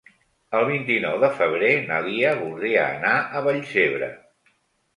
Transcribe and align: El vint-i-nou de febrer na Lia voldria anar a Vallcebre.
El 0.59 0.63
vint-i-nou 0.69 1.19
de 1.23 1.29
febrer 1.41 1.69
na 1.91 2.01
Lia 2.07 2.33
voldria 2.41 2.89
anar 2.97 3.15
a 3.41 3.45
Vallcebre. 3.51 4.13